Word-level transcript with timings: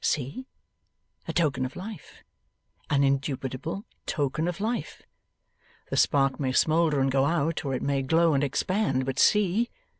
See! 0.03 0.47
A 1.27 1.31
token 1.33 1.63
of 1.63 1.75
life! 1.75 2.23
An 2.89 3.03
indubitable 3.03 3.85
token 4.07 4.47
of 4.47 4.59
life! 4.59 5.03
The 5.91 5.95
spark 5.95 6.39
may 6.39 6.53
smoulder 6.53 6.99
and 6.99 7.11
go 7.11 7.25
out, 7.25 7.63
or 7.65 7.75
it 7.75 7.83
may 7.83 8.01
glow 8.01 8.33
and 8.33 8.43
expand, 8.43 9.05
but 9.05 9.19
see! 9.19 9.69